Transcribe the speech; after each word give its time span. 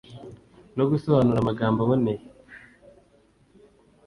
no 0.77 0.83
gusobanura 0.91 1.37
amagambo 1.41 1.79
aboneye 1.81 2.23